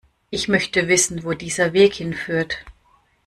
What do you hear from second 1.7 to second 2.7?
Weg hinführt.